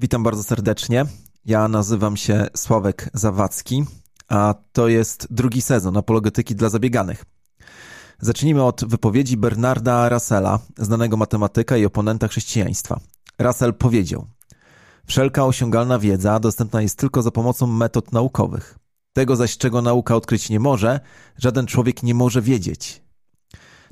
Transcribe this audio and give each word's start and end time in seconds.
Witam 0.00 0.22
bardzo 0.22 0.42
serdecznie. 0.42 1.04
Ja 1.44 1.68
nazywam 1.68 2.16
się 2.16 2.46
Sławek 2.56 3.10
Zawadzki, 3.14 3.84
a 4.28 4.54
to 4.72 4.88
jest 4.88 5.26
drugi 5.30 5.62
sezon 5.62 5.96
apologetyki 5.96 6.54
dla 6.54 6.68
zabieganych. 6.68 7.24
Zacznijmy 8.20 8.64
od 8.64 8.84
wypowiedzi 8.84 9.36
Bernarda 9.36 10.08
Russella, 10.08 10.58
znanego 10.78 11.16
matematyka 11.16 11.76
i 11.76 11.84
oponenta 11.84 12.28
chrześcijaństwa. 12.28 13.00
Russell 13.38 13.74
powiedział: 13.74 14.26
Wszelka 15.06 15.44
osiągalna 15.44 15.98
wiedza 15.98 16.40
dostępna 16.40 16.82
jest 16.82 16.98
tylko 16.98 17.22
za 17.22 17.30
pomocą 17.30 17.66
metod 17.66 18.12
naukowych. 18.12 18.78
Tego 19.12 19.36
zaś, 19.36 19.58
czego 19.58 19.82
nauka 19.82 20.16
odkryć 20.16 20.50
nie 20.50 20.60
może, 20.60 21.00
żaden 21.38 21.66
człowiek 21.66 22.02
nie 22.02 22.14
może 22.14 22.42
wiedzieć. 22.42 23.02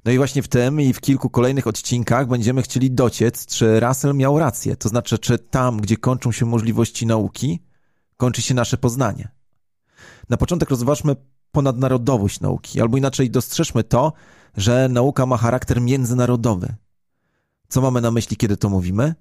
No 0.05 0.13
i 0.13 0.17
właśnie 0.17 0.43
w 0.43 0.49
tym 0.49 0.81
i 0.81 0.93
w 0.93 1.01
kilku 1.01 1.31
kolejnych 1.31 1.67
odcinkach 1.67 2.29
będziemy 2.29 2.63
chcieli 2.63 2.91
dociec, 2.91 3.47
czy 3.47 3.81
Russell 3.81 4.15
miał 4.15 4.39
rację, 4.39 4.77
to 4.77 4.89
znaczy, 4.89 5.19
czy 5.19 5.39
tam, 5.39 5.81
gdzie 5.81 5.97
kończą 5.97 6.33
się 6.33 6.47
możliwości 6.47 7.07
nauki, 7.07 7.63
kończy 8.17 8.43
się 8.43 8.55
nasze 8.55 8.77
poznanie. 8.77 9.29
Na 10.29 10.37
początek 10.37 10.71
rozważmy 10.71 11.17
ponadnarodowość 11.53 12.41
nauki, 12.41 12.81
albo 12.81 12.97
inaczej 12.97 13.31
dostrzeżmy 13.31 13.85
to, 13.85 14.13
że 14.57 14.89
nauka 14.89 15.27
ma 15.27 15.37
charakter 15.37 15.81
międzynarodowy. 15.81 16.75
Co 17.69 17.81
mamy 17.81 18.01
na 18.01 18.11
myśli, 18.11 18.37
kiedy 18.37 18.57
to 18.57 18.69
mówimy? 18.69 19.15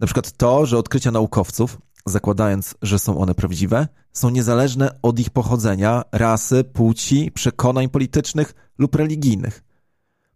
Na 0.00 0.06
przykład 0.06 0.32
to, 0.32 0.66
że 0.66 0.78
odkrycia 0.78 1.10
naukowców, 1.10 1.78
zakładając, 2.06 2.74
że 2.82 2.98
są 2.98 3.18
one 3.18 3.34
prawdziwe, 3.34 3.88
są 4.12 4.30
niezależne 4.30 4.98
od 5.02 5.18
ich 5.18 5.30
pochodzenia, 5.30 6.02
rasy, 6.12 6.64
płci, 6.64 7.30
przekonań 7.32 7.88
politycznych 7.88 8.54
lub 8.78 8.94
religijnych. 8.94 9.62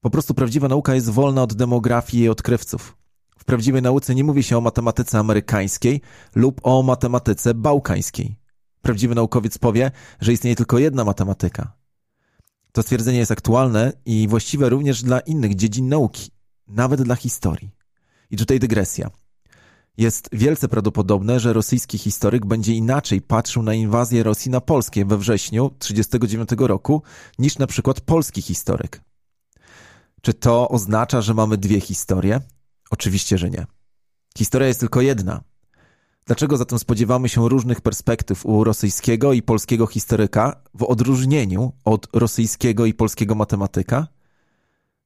Po 0.00 0.10
prostu 0.10 0.34
prawdziwa 0.34 0.68
nauka 0.68 0.94
jest 0.94 1.10
wolna 1.10 1.42
od 1.42 1.54
demografii 1.54 2.22
i 2.22 2.28
odkrywców. 2.28 2.96
W 3.38 3.44
prawdziwej 3.44 3.82
nauce 3.82 4.14
nie 4.14 4.24
mówi 4.24 4.42
się 4.42 4.58
o 4.58 4.60
matematyce 4.60 5.18
amerykańskiej 5.18 6.00
lub 6.34 6.60
o 6.62 6.82
matematyce 6.82 7.54
bałkańskiej. 7.54 8.36
Prawdziwy 8.82 9.14
naukowiec 9.14 9.58
powie, 9.58 9.90
że 10.20 10.32
istnieje 10.32 10.56
tylko 10.56 10.78
jedna 10.78 11.04
matematyka. 11.04 11.72
To 12.72 12.82
stwierdzenie 12.82 13.18
jest 13.18 13.32
aktualne 13.32 13.92
i 14.06 14.28
właściwe 14.28 14.68
również 14.68 15.02
dla 15.02 15.20
innych 15.20 15.54
dziedzin 15.54 15.88
nauki, 15.88 16.30
nawet 16.68 17.02
dla 17.02 17.16
historii. 17.16 17.70
I 18.30 18.36
tutaj 18.36 18.58
dygresja. 18.58 19.10
Jest 19.96 20.28
wielce 20.32 20.68
prawdopodobne, 20.68 21.40
że 21.40 21.52
rosyjski 21.52 21.98
historyk 21.98 22.46
będzie 22.46 22.74
inaczej 22.74 23.20
patrzył 23.22 23.62
na 23.62 23.74
inwazję 23.74 24.22
Rosji 24.22 24.50
na 24.50 24.60
Polskę 24.60 25.04
we 25.04 25.18
wrześniu 25.18 25.70
1939 25.78 26.68
roku 26.68 27.02
niż 27.38 27.58
na 27.58 27.66
przykład 27.66 28.00
polski 28.00 28.42
historyk. 28.42 29.07
Czy 30.22 30.34
to 30.34 30.68
oznacza, 30.68 31.20
że 31.20 31.34
mamy 31.34 31.56
dwie 31.56 31.80
historie? 31.80 32.40
Oczywiście, 32.90 33.38
że 33.38 33.50
nie. 33.50 33.66
Historia 34.38 34.68
jest 34.68 34.80
tylko 34.80 35.00
jedna. 35.00 35.40
Dlaczego 36.24 36.56
zatem 36.56 36.78
spodziewamy 36.78 37.28
się 37.28 37.48
różnych 37.48 37.80
perspektyw 37.80 38.46
u 38.46 38.64
rosyjskiego 38.64 39.32
i 39.32 39.42
polskiego 39.42 39.86
historyka 39.86 40.62
w 40.74 40.82
odróżnieniu 40.82 41.72
od 41.84 42.08
rosyjskiego 42.12 42.86
i 42.86 42.94
polskiego 42.94 43.34
matematyka? 43.34 44.06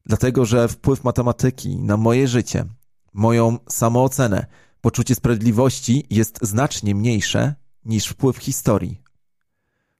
Dlatego, 0.06 0.44
że 0.44 0.68
wpływ 0.68 1.04
matematyki 1.04 1.76
na 1.78 1.96
moje 1.96 2.28
życie, 2.28 2.64
moją 3.12 3.58
samoocenę, 3.68 4.46
poczucie 4.80 5.14
sprawiedliwości 5.14 6.06
jest 6.10 6.38
znacznie 6.42 6.94
mniejsze 6.94 7.54
niż 7.84 8.06
wpływ 8.06 8.36
historii. 8.36 9.02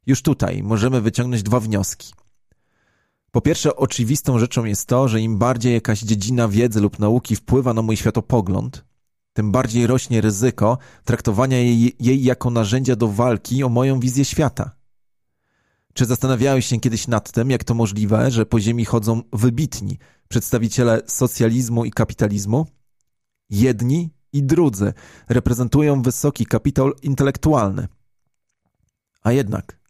Już 0.06 0.22
tutaj 0.22 0.62
możemy 0.62 1.00
wyciągnąć 1.00 1.42
dwa 1.42 1.60
wnioski. 1.60 2.12
Po 3.32 3.40
pierwsze, 3.40 3.76
oczywistą 3.76 4.38
rzeczą 4.38 4.64
jest 4.64 4.86
to, 4.86 5.08
że 5.08 5.20
im 5.20 5.38
bardziej 5.38 5.74
jakaś 5.74 6.00
dziedzina 6.00 6.48
wiedzy 6.48 6.80
lub 6.80 6.98
nauki 6.98 7.36
wpływa 7.36 7.74
na 7.74 7.82
mój 7.82 7.96
światopogląd, 7.96 8.84
tym 9.32 9.52
bardziej 9.52 9.86
rośnie 9.86 10.20
ryzyko 10.20 10.78
traktowania 11.04 11.58
jej, 11.58 11.96
jej 12.00 12.22
jako 12.22 12.50
narzędzia 12.50 12.96
do 12.96 13.08
walki 13.08 13.64
o 13.64 13.68
moją 13.68 14.00
wizję 14.00 14.24
świata. 14.24 14.70
Czy 15.94 16.04
zastanawiałeś 16.04 16.66
się 16.66 16.80
kiedyś 16.80 17.08
nad 17.08 17.32
tym, 17.32 17.50
jak 17.50 17.64
to 17.64 17.74
możliwe, 17.74 18.30
że 18.30 18.46
po 18.46 18.60
ziemi 18.60 18.84
chodzą 18.84 19.22
wybitni 19.32 19.98
przedstawiciele 20.28 21.02
socjalizmu 21.06 21.84
i 21.84 21.90
kapitalizmu? 21.90 22.66
Jedni 23.50 24.10
i 24.32 24.42
drudzy 24.42 24.92
reprezentują 25.28 26.02
wysoki 26.02 26.46
kapitał 26.46 26.92
intelektualny. 27.02 27.88
A 29.22 29.32
jednak 29.32 29.81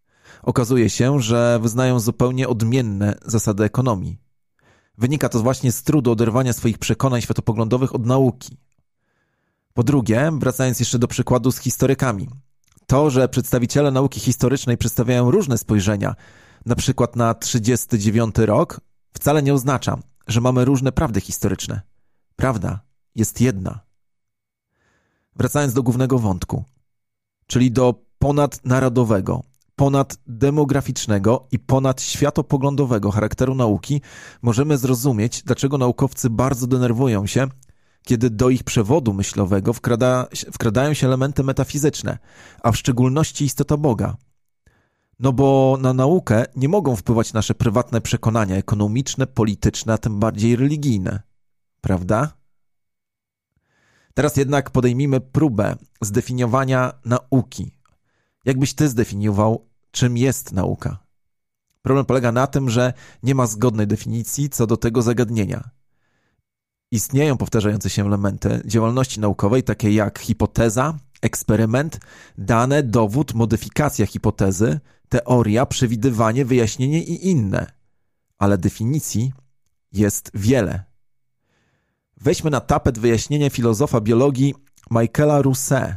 okazuje 0.43 0.91
się, 0.91 1.21
że 1.21 1.59
wyznają 1.63 2.01
zupełnie 2.01 2.49
odmienne 2.49 3.15
zasady 3.25 3.65
ekonomii. 3.65 4.19
Wynika 4.99 5.29
to 5.29 5.43
właśnie 5.43 5.73
z 5.73 5.83
trudu 5.83 6.11
oderwania 6.11 6.53
swoich 6.53 6.79
przekonań 6.79 7.21
światopoglądowych 7.21 7.95
od 7.95 8.07
nauki. 8.07 8.57
Po 9.75 9.83
drugie, 9.83 10.31
wracając 10.39 10.81
jeszcze 10.81 10.99
do 10.99 11.09
przykładu 11.09 11.53
z 11.53 11.59
historykami, 11.59 12.29
to, 12.87 13.11
że 13.11 13.29
przedstawiciele 13.29 13.91
nauki 13.91 14.21
historycznej 14.21 14.77
przedstawiają 14.79 15.31
różne 15.31 15.59
spojrzenia, 15.59 16.15
na 16.67 16.77
przykład 16.77 17.17
na 17.17 17.35
39 17.35 18.39
rok, 18.39 18.81
wcale 19.13 19.43
nie 19.43 19.55
oznacza, 19.55 19.99
że 20.27 20.41
mamy 20.41 20.65
różne 20.65 20.93
prawdy 20.93 21.21
historyczne. 21.21 21.81
Prawda 22.37 22.81
jest 23.15 23.41
jedna. 23.41 23.81
Wracając 25.37 25.73
do 25.73 25.83
głównego 25.83 26.19
wątku, 26.19 26.65
czyli 27.47 27.71
do 27.71 27.95
ponadnarodowego, 28.19 29.43
ponaddemograficznego 29.77 31.47
i 31.53 31.59
ponadświatopoglądowego 31.59 33.11
charakteru 33.11 33.55
nauki, 33.55 34.01
możemy 34.43 34.79
zrozumieć, 34.79 35.43
dlaczego 35.43 35.79
naukowcy 35.79 36.31
bardzo 36.31 36.67
denerwują 36.67 37.27
się, 37.27 37.49
kiedy 38.03 38.31
do 38.31 38.51
ich 38.51 38.65
przewodu 38.65 39.13
myślowego 39.13 39.73
wkrada, 39.73 40.27
wkradają 40.53 40.95
się 40.95 41.07
elementy 41.07 41.43
metafizyczne, 41.43 42.19
a 42.63 42.73
w 42.73 42.77
szczególności 42.77 43.45
istota 43.45 43.77
Boga. 43.77 44.17
No 45.19 45.33
bo 45.33 45.79
na 45.81 45.93
naukę 45.93 46.45
nie 46.57 46.69
mogą 46.69 46.97
wpływać 46.97 47.33
nasze 47.33 47.55
prywatne 47.55 48.01
przekonania 48.01 48.57
ekonomiczne, 48.57 49.27
polityczne, 49.27 49.93
a 49.93 49.99
tym 49.99 50.21
bardziej 50.21 50.57
religijne. 50.57 51.23
Prawda? 51.81 52.33
Teraz 54.15 54.37
jednak 54.37 54.71
podejmijmy 54.71 55.21
próbę 55.21 55.77
zdefiniowania 56.01 56.93
nauki. 57.05 57.82
Jakbyś 58.45 58.75
ty 58.75 58.89
zdefiniował, 58.89 59.69
czym 59.91 60.17
jest 60.17 60.53
nauka? 60.53 60.99
Problem 61.83 62.07
polega 62.07 62.33
na 62.33 62.47
tym, 62.47 62.71
że 62.71 62.93
nie 63.23 63.35
ma 63.35 63.47
zgodnej 63.47 63.87
definicji 63.87 64.51
co 64.51 64.67
do 64.67 64.77
tego 64.77 65.03
zagadnienia. 65.03 65.71
Istnieją 66.91 67.37
powtarzające 67.37 67.91
się 67.91 68.07
elementy 68.07 68.63
działalności 68.65 69.21
naukowej, 69.21 69.63
takie 69.63 69.91
jak 69.91 70.19
hipoteza, 70.19 70.99
eksperyment, 71.23 72.01
dane, 72.39 72.83
dowód, 72.83 73.35
modyfikacja 73.35 74.07
hipotezy, 74.07 74.81
teoria, 75.09 75.67
przewidywanie, 75.67 76.45
wyjaśnienie 76.45 77.03
i 77.03 77.29
inne. 77.29 77.67
Ale 78.39 78.59
definicji 78.59 79.33
jest 79.93 80.31
wiele. 80.35 80.85
Weźmy 82.21 82.51
na 82.51 82.61
tapet 82.61 82.99
wyjaśnienie 82.99 83.51
filozofa 83.51 84.01
biologii 84.01 84.55
Michaela 84.91 85.43
Rousseau, 85.43 85.95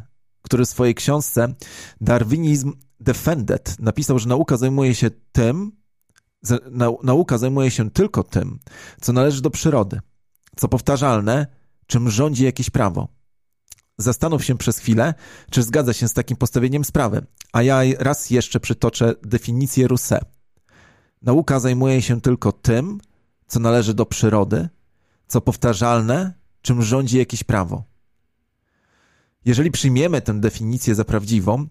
który 0.56 0.66
w 0.66 0.70
swojej 0.70 0.96
książce 0.96 1.54
Darwinizm 2.02 2.74
Defended 3.00 3.80
napisał, 3.80 4.20
że 4.20 4.30
nauka 4.30 4.58
zajmuje 4.58 4.96
się 4.96 5.10
tym, 5.32 5.72
nauka 7.04 7.38
zajmuje 7.38 7.72
się 7.72 7.92
tylko 7.92 8.24
tym, 8.24 8.60
co 9.02 9.14
należy 9.14 9.42
do 9.42 9.50
przyrody, 9.50 10.00
co 10.56 10.68
powtarzalne, 10.68 11.48
czym 11.88 12.10
rządzi 12.10 12.44
jakieś 12.44 12.70
prawo. 12.70 13.08
Zastanów 13.98 14.46
się 14.46 14.58
przez 14.58 14.78
chwilę, 14.78 15.14
czy 15.52 15.64
zgadza 15.64 15.94
się 15.94 16.08
z 16.08 16.14
takim 16.14 16.38
postawieniem 16.38 16.86
sprawy, 16.86 17.26
a 17.54 17.62
ja 17.62 17.82
raz 18.00 18.30
jeszcze 18.30 18.60
przytoczę 18.60 19.14
definicję 19.24 19.88
Rousseau. 19.88 20.26
Nauka 21.22 21.60
zajmuje 21.60 22.02
się 22.02 22.22
tylko 22.22 22.52
tym, 22.52 23.00
co 23.48 23.60
należy 23.60 23.94
do 23.94 24.06
przyrody, 24.06 24.70
co 25.28 25.42
powtarzalne, 25.42 26.34
czym 26.62 26.82
rządzi 26.82 27.18
jakieś 27.18 27.44
prawo. 27.44 27.95
Jeżeli 29.46 29.72
przyjmiemy 29.72 30.22
tę 30.22 30.40
definicję 30.40 30.96
za 30.96 31.06
prawdziwą, 31.06 31.68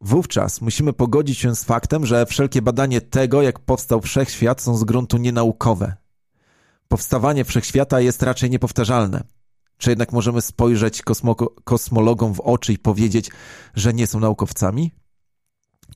wówczas 0.00 0.60
musimy 0.60 0.92
pogodzić 0.92 1.38
się 1.38 1.56
z 1.56 1.64
faktem, 1.64 2.06
że 2.06 2.26
wszelkie 2.26 2.62
badanie 2.62 3.00
tego, 3.00 3.42
jak 3.42 3.58
powstał 3.58 4.00
wszechświat, 4.00 4.60
są 4.60 4.76
z 4.76 4.84
gruntu 4.84 5.16
nienaukowe. 5.16 5.96
Powstawanie 6.88 7.44
wszechświata 7.44 8.00
jest 8.00 8.22
raczej 8.22 8.50
niepowtarzalne. 8.50 9.24
Czy 9.78 9.90
jednak 9.90 10.12
możemy 10.12 10.40
spojrzeć 10.40 11.02
kosmo 11.02 11.34
kosmologom 11.64 12.34
w 12.34 12.40
oczy 12.40 12.72
i 12.72 12.78
powiedzieć, 12.78 13.30
że 13.74 13.94
nie 13.94 14.06
są 14.06 14.20
naukowcami? 14.20 14.92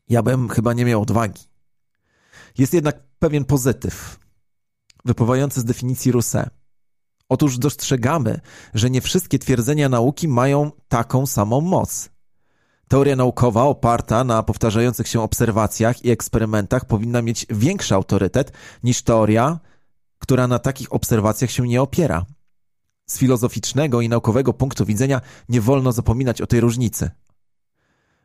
Ja 0.08 0.22
bym 0.22 0.48
chyba 0.48 0.72
nie 0.72 0.84
miał 0.84 1.02
odwagi. 1.02 1.42
Jest 2.58 2.74
jednak 2.74 3.02
pewien 3.18 3.44
pozytyw, 3.44 4.18
wypływający 5.04 5.60
z 5.60 5.64
definicji 5.64 6.12
Rousseau. 6.12 6.61
Otóż 7.32 7.58
dostrzegamy, 7.58 8.40
że 8.74 8.90
nie 8.90 9.00
wszystkie 9.00 9.38
twierdzenia 9.38 9.88
nauki 9.88 10.28
mają 10.28 10.70
taką 10.88 11.26
samą 11.26 11.60
moc. 11.60 12.10
Teoria 12.88 13.16
naukowa 13.16 13.62
oparta 13.62 14.24
na 14.24 14.42
powtarzających 14.42 15.08
się 15.08 15.20
obserwacjach 15.20 16.04
i 16.04 16.10
eksperymentach 16.10 16.84
powinna 16.84 17.22
mieć 17.22 17.46
większy 17.50 17.94
autorytet 17.94 18.52
niż 18.82 19.02
teoria, 19.02 19.60
która 20.18 20.46
na 20.46 20.58
takich 20.58 20.92
obserwacjach 20.92 21.50
się 21.50 21.68
nie 21.68 21.82
opiera. 21.82 22.24
Z 23.06 23.18
filozoficznego 23.18 24.00
i 24.00 24.08
naukowego 24.08 24.52
punktu 24.52 24.86
widzenia 24.86 25.20
nie 25.48 25.60
wolno 25.60 25.92
zapominać 25.92 26.40
o 26.40 26.46
tej 26.46 26.60
różnicy. 26.60 27.10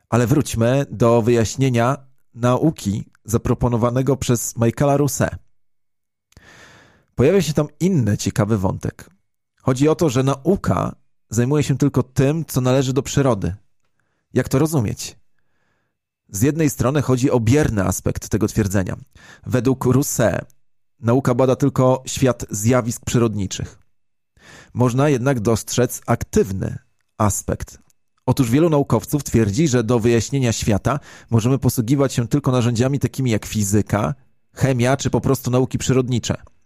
Ale 0.08 0.26
wróćmy 0.26 0.86
do 0.90 1.22
wyjaśnienia 1.22 1.96
nauki 2.34 3.10
zaproponowanego 3.24 4.16
przez 4.16 4.56
Michaela 4.56 4.96
Rousseau. 4.96 5.47
Pojawia 7.18 7.42
się 7.42 7.52
tam 7.52 7.66
inny 7.80 8.18
ciekawy 8.18 8.58
wątek. 8.58 9.10
Chodzi 9.62 9.88
o 9.88 9.94
to, 9.94 10.08
że 10.08 10.22
nauka 10.22 10.94
zajmuje 11.30 11.62
się 11.62 11.78
tylko 11.78 12.02
tym, 12.02 12.44
co 12.44 12.60
należy 12.60 12.92
do 12.92 13.02
przyrody. 13.02 13.54
Jak 14.34 14.48
to 14.48 14.58
rozumieć? 14.58 15.16
Z 16.28 16.42
jednej 16.42 16.70
strony 16.70 17.02
chodzi 17.02 17.30
o 17.30 17.40
bierny 17.40 17.84
aspekt 17.84 18.28
tego 18.28 18.48
twierdzenia. 18.48 18.96
Według 19.46 19.84
Rousseau 19.84 20.44
nauka 21.00 21.34
bada 21.34 21.56
tylko 21.56 22.02
świat 22.06 22.46
zjawisk 22.50 23.04
przyrodniczych. 23.04 23.78
Można 24.74 25.08
jednak 25.08 25.40
dostrzec 25.40 26.00
aktywny 26.06 26.78
aspekt. 27.16 27.78
Otóż 28.26 28.50
wielu 28.50 28.70
naukowców 28.70 29.24
twierdzi, 29.24 29.68
że 29.68 29.84
do 29.84 29.98
wyjaśnienia 29.98 30.52
świata 30.52 31.00
możemy 31.30 31.58
posługiwać 31.58 32.12
się 32.12 32.28
tylko 32.28 32.52
narzędziami 32.52 32.98
takimi 32.98 33.30
jak 33.30 33.46
fizyka, 33.46 34.14
chemia 34.54 34.96
czy 34.96 35.10
po 35.10 35.20
prostu 35.20 35.50
nauki 35.50 35.78
przyrodnicze. 35.78 36.57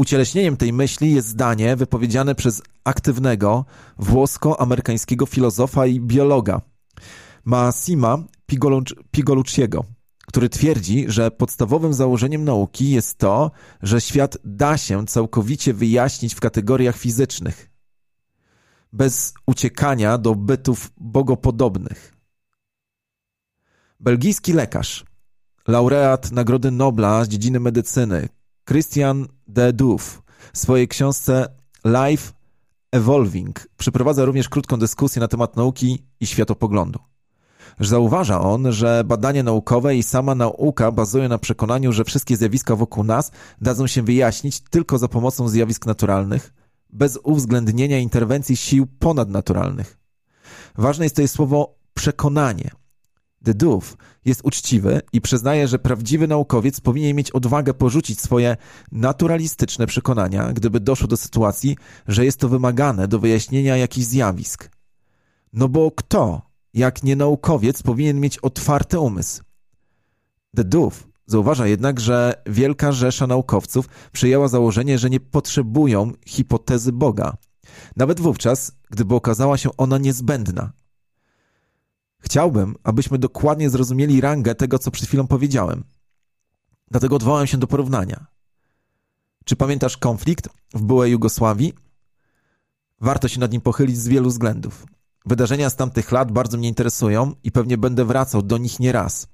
Ucieleśnieniem 0.00 0.56
tej 0.56 0.72
myśli 0.72 1.14
jest 1.14 1.28
zdanie 1.28 1.76
wypowiedziane 1.76 2.34
przez 2.34 2.62
aktywnego 2.84 3.64
włosko-amerykańskiego 3.98 5.26
filozofa 5.26 5.86
i 5.86 6.00
biologa 6.00 6.60
Massima 7.44 8.18
Pigolucciego, 9.10 9.84
który 10.26 10.48
twierdzi, 10.48 11.04
że 11.08 11.30
podstawowym 11.30 11.94
założeniem 11.94 12.44
nauki 12.44 12.90
jest 12.90 13.18
to, 13.18 13.50
że 13.82 14.00
świat 14.00 14.38
da 14.44 14.76
się 14.76 15.06
całkowicie 15.06 15.74
wyjaśnić 15.74 16.34
w 16.34 16.40
kategoriach 16.40 16.96
fizycznych, 16.96 17.70
bez 18.92 19.34
uciekania 19.46 20.18
do 20.18 20.34
bytów 20.34 20.90
bogopodobnych. 20.96 22.16
Belgijski 24.00 24.52
lekarz, 24.52 25.04
laureat 25.68 26.32
Nagrody 26.32 26.70
Nobla 26.70 27.24
z 27.24 27.28
dziedziny 27.28 27.60
medycyny, 27.60 28.28
Christian 28.70 29.26
de 29.48 29.72
Duff 29.72 30.22
w 30.52 30.58
swojej 30.58 30.88
książce 30.88 31.46
Life 31.84 32.32
Evolving 32.92 33.68
przeprowadza 33.76 34.24
również 34.24 34.48
krótką 34.48 34.76
dyskusję 34.76 35.20
na 35.20 35.28
temat 35.28 35.56
nauki 35.56 36.06
i 36.20 36.26
światopoglądu. 36.26 36.98
Zauważa 37.80 38.40
on, 38.40 38.72
że 38.72 39.04
badania 39.04 39.42
naukowe 39.42 39.96
i 39.96 40.02
sama 40.02 40.34
nauka 40.34 40.92
bazują 40.92 41.28
na 41.28 41.38
przekonaniu, 41.38 41.92
że 41.92 42.04
wszystkie 42.04 42.36
zjawiska 42.36 42.76
wokół 42.76 43.04
nas 43.04 43.30
dadzą 43.60 43.86
się 43.86 44.02
wyjaśnić 44.02 44.60
tylko 44.60 44.98
za 44.98 45.08
pomocą 45.08 45.48
zjawisk 45.48 45.86
naturalnych, 45.86 46.52
bez 46.90 47.18
uwzględnienia 47.22 47.98
interwencji 47.98 48.56
sił 48.56 48.86
ponadnaturalnych. 48.98 49.98
Ważne 50.74 51.04
jest 51.04 51.14
tutaj 51.14 51.28
słowo 51.28 51.74
przekonanie. 51.94 52.70
De 53.40 53.54
Duff 53.54 53.96
jest 54.24 54.40
uczciwy 54.44 55.00
i 55.12 55.20
przyznaje, 55.20 55.68
że 55.68 55.78
prawdziwy 55.78 56.28
naukowiec 56.28 56.80
powinien 56.80 57.16
mieć 57.16 57.30
odwagę 57.30 57.74
porzucić 57.74 58.20
swoje 58.20 58.56
naturalistyczne 58.92 59.86
przekonania, 59.86 60.52
gdyby 60.52 60.80
doszło 60.80 61.08
do 61.08 61.16
sytuacji, 61.16 61.76
że 62.08 62.24
jest 62.24 62.40
to 62.40 62.48
wymagane 62.48 63.08
do 63.08 63.18
wyjaśnienia 63.18 63.76
jakichś 63.76 64.06
zjawisk. 64.06 64.70
No 65.52 65.68
bo 65.68 65.90
kto, 65.90 66.42
jak 66.74 67.02
nie 67.02 67.16
naukowiec, 67.16 67.82
powinien 67.82 68.20
mieć 68.20 68.38
otwarty 68.38 68.98
umysł? 68.98 69.42
De 70.54 70.64
Duff 70.64 71.08
zauważa 71.26 71.66
jednak, 71.66 72.00
że 72.00 72.42
wielka 72.46 72.92
rzesza 72.92 73.26
naukowców 73.26 73.88
przyjęła 74.12 74.48
założenie, 74.48 74.98
że 74.98 75.10
nie 75.10 75.20
potrzebują 75.20 76.12
hipotezy 76.26 76.92
Boga, 76.92 77.36
nawet 77.96 78.20
wówczas, 78.20 78.72
gdyby 78.90 79.14
okazała 79.14 79.58
się 79.58 79.70
ona 79.76 79.98
niezbędna. 79.98 80.72
Chciałbym, 82.20 82.74
abyśmy 82.82 83.18
dokładnie 83.18 83.70
zrozumieli 83.70 84.20
rangę 84.20 84.54
tego, 84.54 84.78
co 84.78 84.90
przed 84.90 85.08
chwilą 85.08 85.26
powiedziałem. 85.26 85.84
Dlatego 86.90 87.16
odwołałem 87.16 87.46
się 87.46 87.58
do 87.58 87.66
porównania. 87.66 88.26
Czy 89.44 89.56
pamiętasz 89.56 89.96
konflikt 89.96 90.48
w 90.74 90.82
byłej 90.82 91.12
Jugosławii? 91.12 91.72
Warto 93.00 93.28
się 93.28 93.40
nad 93.40 93.52
nim 93.52 93.60
pochylić 93.60 93.98
z 93.98 94.08
wielu 94.08 94.28
względów. 94.28 94.86
Wydarzenia 95.26 95.70
z 95.70 95.76
tamtych 95.76 96.12
lat 96.12 96.32
bardzo 96.32 96.58
mnie 96.58 96.68
interesują 96.68 97.34
i 97.44 97.52
pewnie 97.52 97.78
będę 97.78 98.04
wracał 98.04 98.42
do 98.42 98.58
nich 98.58 98.80
nieraz. 98.80 99.26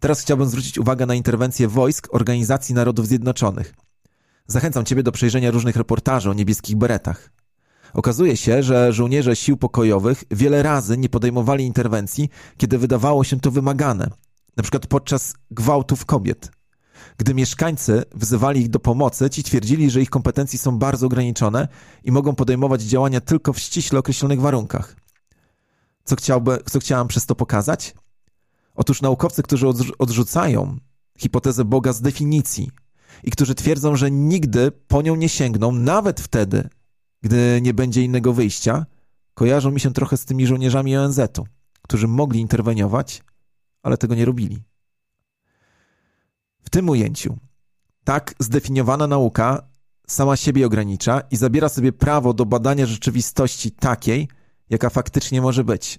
Teraz 0.00 0.20
chciałbym 0.20 0.48
zwrócić 0.48 0.78
uwagę 0.78 1.06
na 1.06 1.14
interwencję 1.14 1.68
wojsk 1.68 2.08
Organizacji 2.10 2.74
Narodów 2.74 3.06
Zjednoczonych. 3.06 3.74
Zachęcam 4.46 4.84
Ciebie 4.84 5.02
do 5.02 5.12
przejrzenia 5.12 5.50
różnych 5.50 5.76
reportaży 5.76 6.30
o 6.30 6.34
niebieskich 6.34 6.76
beretach. 6.76 7.30
Okazuje 7.94 8.36
się, 8.36 8.62
że 8.62 8.92
żołnierze 8.92 9.36
sił 9.36 9.56
pokojowych 9.56 10.24
wiele 10.30 10.62
razy 10.62 10.98
nie 10.98 11.08
podejmowali 11.08 11.64
interwencji, 11.64 12.28
kiedy 12.56 12.78
wydawało 12.78 13.24
się 13.24 13.40
to 13.40 13.50
wymagane, 13.50 14.10
przykład 14.62 14.86
podczas 14.86 15.34
gwałtów 15.50 16.04
kobiet. 16.04 16.50
Gdy 17.18 17.34
mieszkańcy 17.34 18.04
wzywali 18.14 18.60
ich 18.60 18.68
do 18.68 18.80
pomocy, 18.80 19.30
ci 19.30 19.42
twierdzili, 19.42 19.90
że 19.90 20.02
ich 20.02 20.10
kompetencje 20.10 20.58
są 20.58 20.78
bardzo 20.78 21.06
ograniczone 21.06 21.68
i 22.04 22.12
mogą 22.12 22.34
podejmować 22.34 22.82
działania 22.82 23.20
tylko 23.20 23.52
w 23.52 23.58
ściśle 23.58 23.98
określonych 23.98 24.40
warunkach. 24.40 24.96
Co, 26.04 26.16
chciałby, 26.16 26.58
co 26.70 26.80
chciałam 26.80 27.08
przez 27.08 27.26
to 27.26 27.34
pokazać? 27.34 27.94
Otóż 28.74 29.02
naukowcy, 29.02 29.42
którzy 29.42 29.66
odrzucają 29.98 30.76
hipotezę 31.18 31.64
Boga 31.64 31.92
z 31.92 32.00
definicji 32.00 32.70
i 33.24 33.30
którzy 33.30 33.54
twierdzą, 33.54 33.96
że 33.96 34.10
nigdy 34.10 34.72
po 34.88 35.02
nią 35.02 35.16
nie 35.16 35.28
sięgną, 35.28 35.72
nawet 35.72 36.20
wtedy, 36.20 36.68
gdy 37.22 37.60
nie 37.62 37.74
będzie 37.74 38.02
innego 38.02 38.32
wyjścia, 38.32 38.86
kojarzą 39.34 39.70
mi 39.70 39.80
się 39.80 39.92
trochę 39.92 40.16
z 40.16 40.24
tymi 40.24 40.46
żołnierzami 40.46 40.96
ONZ-u, 40.96 41.46
którzy 41.82 42.08
mogli 42.08 42.40
interweniować, 42.40 43.22
ale 43.82 43.96
tego 43.96 44.14
nie 44.14 44.24
robili. 44.24 44.62
W 46.62 46.70
tym 46.70 46.88
ujęciu 46.88 47.36
tak 48.04 48.34
zdefiniowana 48.38 49.06
nauka 49.06 49.62
sama 50.06 50.36
siebie 50.36 50.66
ogranicza 50.66 51.20
i 51.30 51.36
zabiera 51.36 51.68
sobie 51.68 51.92
prawo 51.92 52.34
do 52.34 52.46
badania 52.46 52.86
rzeczywistości 52.86 53.70
takiej, 53.70 54.28
jaka 54.70 54.90
faktycznie 54.90 55.42
może 55.42 55.64
być. 55.64 55.98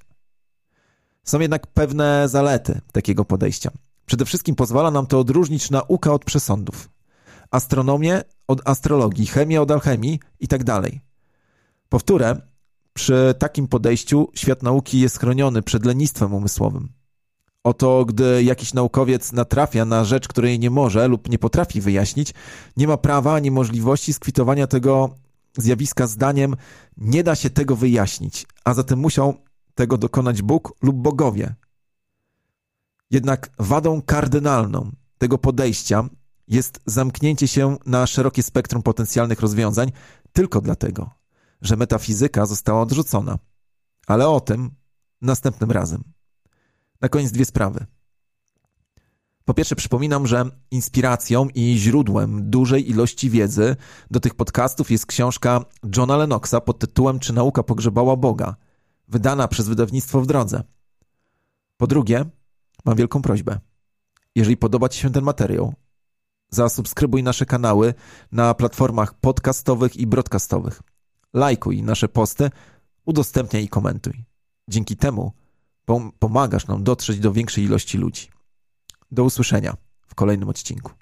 Są 1.23 1.39
jednak 1.39 1.67
pewne 1.67 2.29
zalety 2.29 2.81
takiego 2.91 3.25
podejścia. 3.25 3.71
Przede 4.05 4.25
wszystkim 4.25 4.55
pozwala 4.55 4.91
nam 4.91 5.07
to 5.07 5.19
odróżnić 5.19 5.71
naukę 5.71 6.11
od 6.11 6.25
przesądów, 6.25 6.89
astronomię 7.51 8.21
od 8.47 8.69
astrologii, 8.69 9.25
chemię 9.25 9.61
od 9.61 9.71
alchemii 9.71 10.19
itd. 10.39 10.81
Powtórę, 11.94 12.42
przy 12.94 13.36
takim 13.40 13.68
podejściu 13.68 14.28
świat 14.36 14.63
nauki 14.63 15.00
jest 15.00 15.19
chroniony 15.19 15.62
przed 15.62 15.86
lenistwem 15.86 16.33
umysłowym. 16.33 16.90
Oto, 17.64 18.06
gdy 18.06 18.44
jakiś 18.44 18.73
naukowiec 18.73 19.31
natrafia 19.31 19.85
na 19.85 20.04
rzecz, 20.04 20.28
której 20.28 20.59
nie 20.59 20.69
może 20.69 21.07
lub 21.07 21.30
nie 21.30 21.40
potrafi 21.40 21.81
wyjaśnić, 21.81 22.33
nie 22.78 22.88
ma 22.88 22.97
prawa 22.97 23.33
ani 23.33 23.52
możliwości 23.52 24.14
skwitowania 24.14 24.68
tego 24.68 25.18
zjawiska 25.57 26.07
zdaniem 26.07 26.56
nie 26.97 27.23
da 27.23 27.35
się 27.35 27.50
tego 27.50 27.76
wyjaśnić, 27.76 28.45
a 28.64 28.73
zatem 28.73 29.00
musiał 29.00 29.33
tego 29.76 29.97
dokonać 29.97 30.42
Bóg 30.42 30.73
lub 30.81 30.95
bogowie. 30.95 31.56
Jednak 33.12 33.50
wadą 33.59 34.02
kardynalną 34.02 34.92
tego 35.18 35.38
podejścia 35.38 36.09
jest 36.47 36.80
zamknięcie 36.85 37.47
się 37.47 37.78
na 37.85 38.07
szerokie 38.07 38.44
spektrum 38.44 38.83
potencjalnych 38.83 39.40
rozwiązań 39.40 39.92
tylko 40.33 40.62
dlatego, 40.62 41.22
że 41.63 41.75
metafizyka 41.75 42.45
została 42.45 42.81
odrzucona. 42.81 43.39
Ale 44.07 44.27
o 44.27 44.39
tym 44.39 44.71
następnym 45.21 45.71
razem. 45.71 46.03
Na 47.01 47.09
koniec 47.09 47.31
dwie 47.31 47.45
sprawy. 47.45 47.85
Po 49.45 49.53
pierwsze, 49.53 49.75
przypominam, 49.75 50.27
że 50.27 50.45
inspiracją 50.71 51.47
i 51.55 51.77
źródłem 51.77 52.49
dużej 52.49 52.89
ilości 52.89 53.29
wiedzy 53.29 53.75
do 54.11 54.19
tych 54.19 54.35
podcastów 54.35 54.91
jest 54.91 55.05
książka 55.05 55.65
Johna 55.97 56.17
Lennoxa 56.17 56.61
pod 56.65 56.79
tytułem 56.79 57.19
Czy 57.19 57.33
nauka 57.33 57.63
pogrzebała 57.63 58.15
Boga, 58.15 58.55
wydana 59.07 59.47
przez 59.47 59.67
wydawnictwo 59.67 60.21
w 60.21 60.27
drodze. 60.27 60.63
Po 61.77 61.87
drugie, 61.87 62.25
mam 62.85 62.95
wielką 62.95 63.21
prośbę. 63.21 63.59
Jeżeli 64.35 64.57
podoba 64.57 64.89
Ci 64.89 64.99
się 64.99 65.11
ten 65.11 65.23
materiał, 65.23 65.73
zasubskrybuj 66.49 67.23
nasze 67.23 67.45
kanały 67.45 67.93
na 68.31 68.53
platformach 68.53 69.13
podcastowych 69.13 69.97
i 69.97 70.07
broadcastowych. 70.07 70.81
Lajkuj 71.33 71.83
nasze 71.83 72.07
posty, 72.07 72.49
udostępniaj 73.06 73.63
i 73.63 73.68
komentuj. 73.68 74.23
Dzięki 74.68 74.97
temu 74.97 75.31
pomagasz 76.19 76.68
nam 76.68 76.83
dotrzeć 76.83 77.19
do 77.19 77.33
większej 77.33 77.63
ilości 77.63 77.97
ludzi. 77.97 78.28
Do 79.11 79.23
usłyszenia 79.23 79.78
w 80.07 80.16
kolejnym 80.16 80.49
odcinku. 80.49 80.94